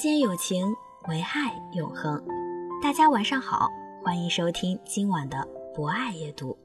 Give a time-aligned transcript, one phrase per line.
[0.00, 0.74] 间有情，
[1.10, 2.24] 唯爱永恒。
[2.82, 3.68] 大家晚上好，
[4.02, 5.46] 欢迎收听今晚的。
[5.74, 6.56] 博爱阅读，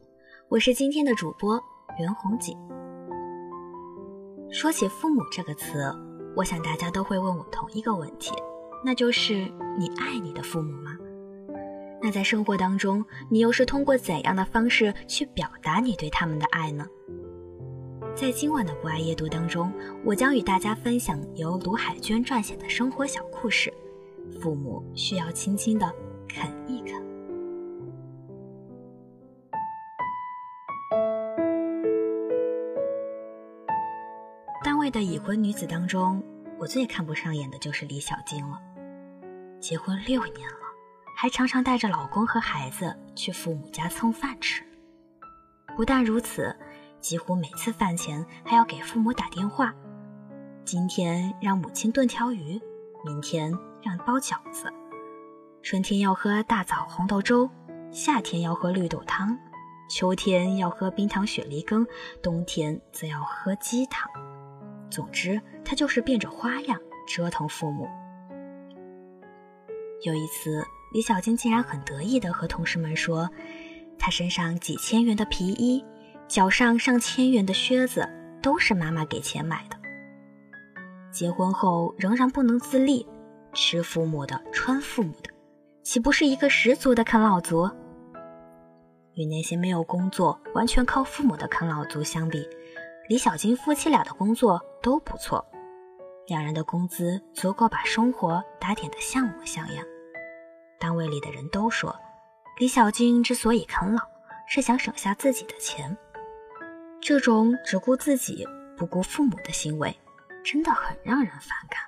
[0.47, 1.61] 我是今天的主播
[1.99, 2.57] 袁红锦。
[4.49, 5.93] 说起父母这个词，
[6.33, 8.31] 我想大家都会问我同一个问题，
[8.85, 10.91] 那就是你爱你的父母吗？
[12.01, 16.87] 那在生活当中，你又是通过怎样的方式去表达你对他们的爱呢？
[18.15, 19.69] 在今晚的博爱阅读当中，
[20.05, 23.69] 我将与大家分享由卢海娟撰写的生活小故事
[24.39, 25.85] 《父母需要轻轻的
[26.25, 26.93] 啃一啃》。
[34.63, 36.23] 单位的已婚女子当中，
[36.57, 38.57] 我最看不上眼的就是李小晶了。
[39.59, 40.55] 结婚六年了，
[41.17, 44.63] 还常常带着老公和孩子去父母家蹭饭吃。
[45.75, 46.55] 不但如此，
[47.05, 49.71] 几乎每次饭前还要给父母打电话。
[50.63, 52.59] 今天让母亲炖条鱼，
[53.05, 54.73] 明天让包饺子。
[55.61, 57.47] 春天要喝大枣红豆粥，
[57.91, 59.37] 夏天要喝绿豆汤，
[59.87, 61.85] 秋天要喝冰糖雪梨羹，
[62.23, 64.09] 冬天则要喝鸡汤。
[64.89, 67.87] 总之，他就是变着花样折腾父母。
[70.01, 73.29] 有一次，李小晶竟然很得意地和同事们说
[73.99, 75.85] ：“她身上几千元的皮衣，
[76.27, 78.07] 脚上上千元的靴子，
[78.41, 79.77] 都是妈妈给钱买的。
[81.11, 83.07] 结婚后仍然不能自立，
[83.53, 85.29] 吃父母的，穿父母的，
[85.83, 87.69] 岂不是一个十足的啃老族？
[89.13, 92.47] 与那些没有工作、完全靠父母的啃老族相比，
[93.07, 95.43] 李小金夫妻俩的工作。”都不错，
[96.27, 99.83] 两人的工资足够把生活打点得像模像样。
[100.77, 101.95] 单位里的人都说，
[102.59, 104.03] 李小金之所以啃老，
[104.47, 105.97] 是想省下自己的钱。
[107.07, 109.95] 这种只顾自己不顾父母的行为，
[110.43, 111.79] 真的很让人反感。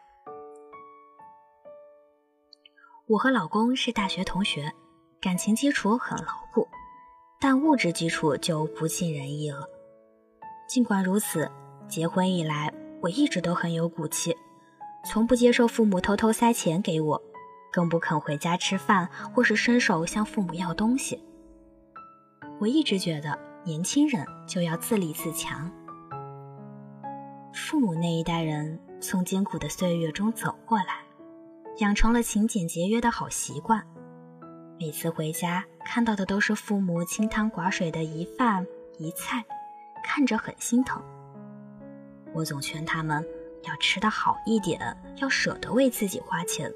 [3.07, 4.72] 我和老公是大学同学，
[5.19, 6.67] 感情基础很牢固，
[7.41, 9.67] 但物质基础就不尽人意了。
[10.69, 11.51] 尽管如此，
[11.88, 12.72] 结婚以来。
[13.01, 14.35] 我一直都很有骨气，
[15.03, 17.19] 从不接受父母偷偷塞钱给我，
[17.72, 21.23] 更不肯回家吃饭或是伸手向父母要东西。
[22.59, 25.69] 我一直觉得年轻人就要自立自强。
[27.53, 31.01] 父母那一代人从艰苦的岁月中走过来，
[31.79, 33.85] 养成了勤俭节约的好习惯。
[34.79, 38.66] 每次回家看到的都是父母清汤寡水的一饭
[39.00, 39.44] 一菜，
[40.01, 41.03] 看着很心疼。
[42.33, 43.22] 我总劝他们
[43.63, 44.79] 要吃得好一点，
[45.17, 46.72] 要舍得为自己花钱。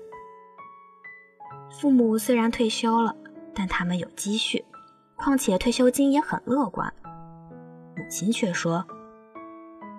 [1.69, 3.15] 父母虽然退休了，
[3.55, 4.65] 但他们有积蓄，
[5.21, 6.91] 况且退休金也很乐观。
[7.95, 8.83] 母亲却说：“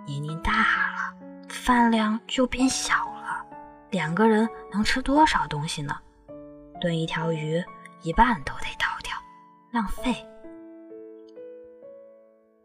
[0.05, 1.15] 年龄大了，
[1.49, 3.47] 饭量就变小了，
[3.91, 5.94] 两个人能吃多少东西呢？
[6.81, 7.62] 炖一条鱼，
[8.03, 9.12] 一半都得倒掉，
[9.71, 10.15] 浪费。”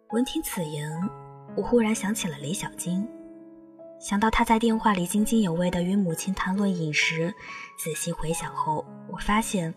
[0.10, 0.90] 闻听此言。
[1.56, 3.08] 我忽然想起了李小晶，
[4.00, 7.34] 想到她在电话里津津有味地与母亲谈论饮食，
[7.80, 9.74] 仔细回想后，我发现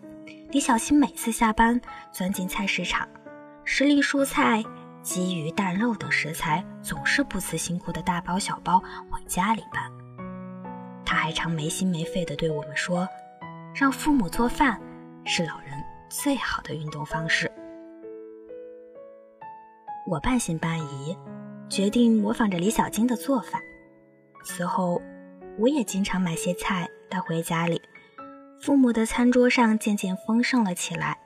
[0.51, 1.79] 李小晶每次下班
[2.11, 3.07] 钻进菜市场，
[3.63, 4.61] 十粒蔬菜、
[5.01, 9.89] 鸡鱼蛋肉等食材总是不辞辛苦的大包小包往家里搬。
[11.05, 13.07] 他还常没心没肺地对我们说
[13.73, 14.77] ：“让父母做饭
[15.23, 17.49] 是老人最好的运动方式。”
[20.05, 21.17] 我半信半疑。
[21.69, 23.57] 决定模仿着李小晶的做法。
[24.43, 25.01] 此后，
[25.57, 27.81] 我也经常买些菜带回家里。
[28.61, 31.17] 父母的餐桌上渐渐丰盛了起来。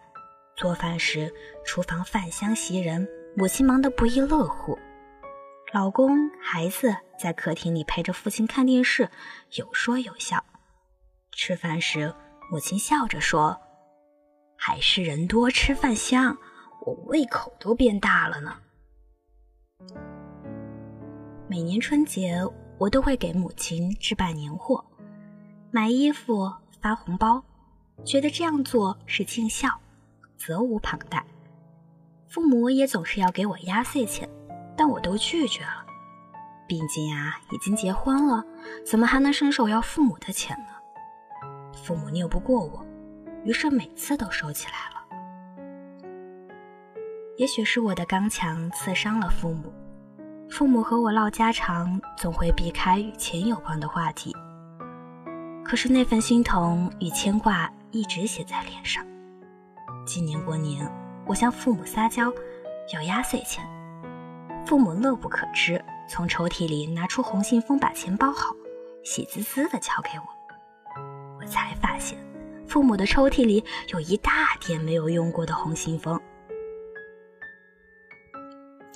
[0.55, 1.33] 做饭时，
[1.65, 3.05] 厨房饭香袭人，
[3.35, 4.79] 母亲忙得不亦乐乎。
[5.73, 9.09] 老公、孩子在客厅里陪着父亲看电视，
[9.55, 10.45] 有说有笑。
[11.33, 12.13] 吃饭时，
[12.49, 13.59] 母亲笑着说
[14.55, 16.38] ：“还是人多吃饭香，
[16.85, 18.55] 我胃口都变大了呢。”
[21.49, 22.39] 每年春节，
[22.77, 24.85] 我都会给母亲置办年货，
[25.69, 26.49] 买衣服、
[26.85, 27.43] 发红包，
[28.03, 29.67] 觉得这样做是尽孝，
[30.37, 31.25] 责无旁贷。
[32.27, 34.29] 父母也总是要给我压岁钱，
[34.77, 35.83] 但我都拒绝了。
[36.67, 38.45] 毕竟啊，已经结婚了，
[38.85, 40.67] 怎么还能伸手要父母的钱呢？
[41.73, 42.85] 父母拗不过我，
[43.43, 46.05] 于是每次都收起来了。
[47.39, 49.73] 也许是我的刚强刺伤了父母。
[50.51, 54.35] 父母和我唠家常，总会避开与钱有关的话题。
[55.65, 59.03] 可是那份心疼与牵挂一直写在脸上。
[60.06, 60.88] 今年过年，
[61.25, 62.31] 我向父母撒娇
[62.94, 63.67] 要压岁钱，
[64.63, 68.53] 父母乐不可支，从抽屉里拿出红信封，把钱包好，
[69.03, 71.03] 喜滋滋地交给我。
[71.39, 72.15] 我才发现，
[72.67, 76.21] 父母的抽屉里有一大叠没有用过的红信封。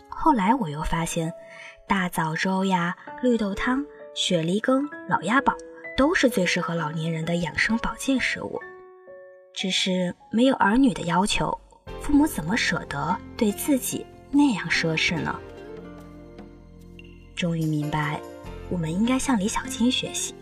[0.08, 1.34] 后来我又发现，
[1.88, 3.84] 大枣粥呀、绿豆汤、
[4.14, 5.56] 雪梨羹、老鸭煲
[6.00, 8.58] 都是最适合老年人的养生保健食物。
[9.54, 11.60] 只是没有儿女的要求，
[12.02, 15.38] 父母怎么舍得对自己那样奢侈呢？
[17.36, 18.18] 终于明白，
[18.70, 20.34] 我们应该向李小青学习，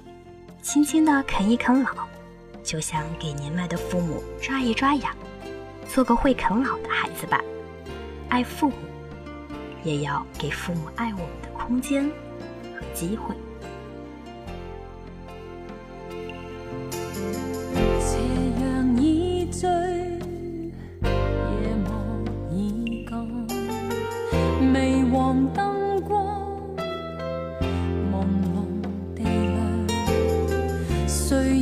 [0.61, 2.07] 轻轻地啃一啃老，
[2.63, 5.11] 就像给年迈的父母抓一抓痒，
[5.87, 7.41] 做个会啃老的孩子吧，
[8.29, 8.75] 爱父母。
[9.83, 12.07] 也要给父母爱我们的空间
[12.75, 13.33] 和机会。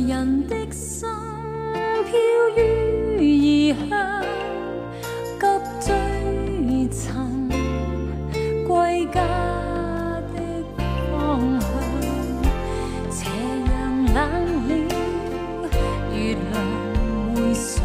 [0.06, 1.08] 人的心
[2.04, 2.12] 飘
[2.56, 4.22] 于异乡，
[5.40, 5.46] 急
[5.80, 5.88] 追
[6.92, 7.02] 寻
[8.68, 9.20] 归家
[10.32, 10.34] 的
[11.10, 11.68] 方向。
[13.10, 13.18] 斜
[13.72, 13.74] 阳
[14.14, 14.16] 冷
[15.62, 15.64] 了
[16.14, 16.54] 月亮，
[17.34, 17.82] 会上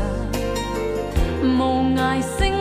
[1.42, 1.50] 无
[1.98, 2.61] 涯星。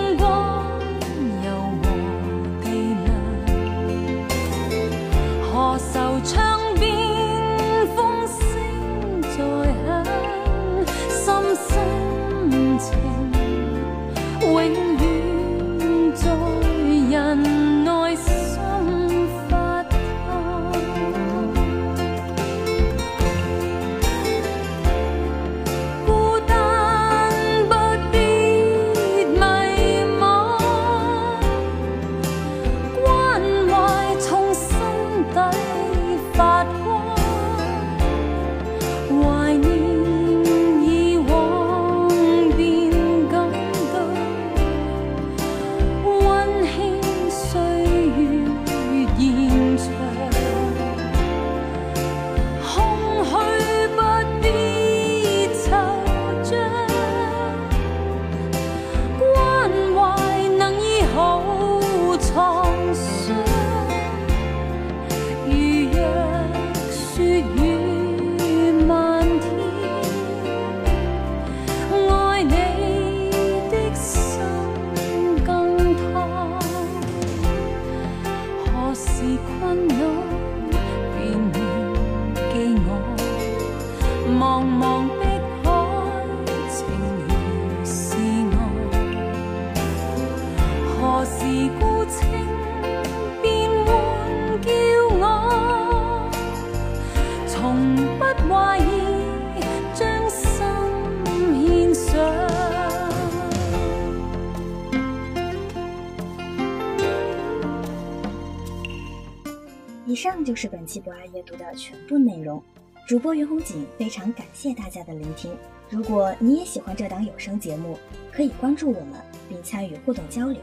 [110.11, 112.61] 以上就是本期博爱阅读的全部内容。
[113.07, 115.57] 主播袁红锦非常感谢大家的聆听。
[115.89, 117.97] 如果你也喜欢这档有声节目，
[118.33, 119.13] 可以关注我们
[119.49, 120.61] 并参与互动交流。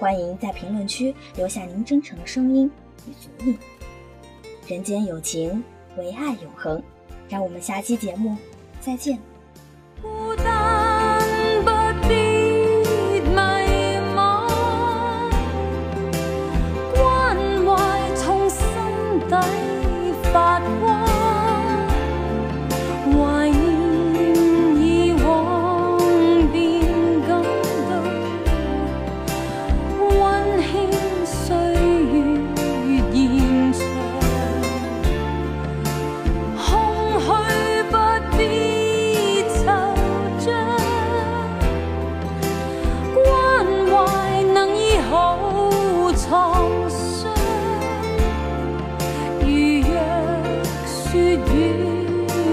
[0.00, 2.68] 欢迎在评论区留下您真诚的声音
[3.06, 3.56] 与足印。
[4.66, 5.62] 人间有情，
[5.96, 6.82] 唯爱永恒。
[7.28, 8.36] 让我们下期节目
[8.80, 9.16] 再见。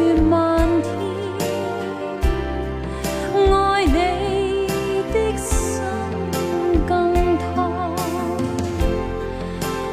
[0.10, 0.24] 月天，
[3.54, 3.94] 爱你
[5.14, 5.48] 的心
[6.88, 6.90] 更
[7.38, 7.48] 痛。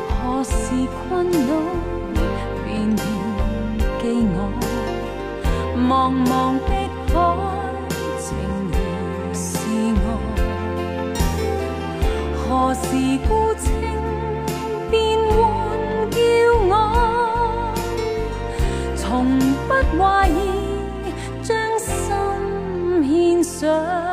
[0.09, 0.55] 何时
[0.97, 1.37] 困恼
[2.65, 3.03] 便记
[4.33, 4.37] 我，
[5.77, 5.85] 茫
[6.25, 6.29] 茫
[6.65, 6.69] 碧
[7.13, 7.15] 海
[8.19, 8.25] 情
[8.73, 8.75] 如
[9.35, 9.45] 是
[10.01, 10.05] 岸。
[12.49, 12.85] 何时
[13.29, 13.65] 孤清
[14.91, 14.95] 便
[15.29, 15.39] 唤
[16.11, 16.17] 叫
[16.71, 16.73] 我，
[18.97, 19.46] 从。
[19.83, 24.06] 不怀疑将心献上。